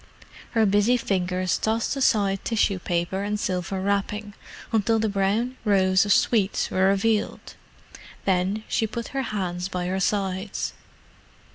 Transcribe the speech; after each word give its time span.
Her 0.53 0.65
busy 0.65 0.97
fingers 0.97 1.59
tossed 1.59 1.95
aside 1.95 2.43
tissue 2.43 2.79
paper 2.79 3.21
and 3.21 3.39
silver 3.39 3.79
wrapping, 3.79 4.33
until 4.71 4.97
the 4.97 5.07
brown 5.07 5.57
rows 5.63 6.05
of 6.05 6.11
sweets 6.13 6.71
were 6.71 6.87
revealed. 6.87 7.53
Then 8.25 8.63
she 8.67 8.87
put 8.87 9.09
her 9.09 9.21
hands 9.29 9.67
by 9.69 9.85
her 9.85 9.99
sides. 9.99 10.73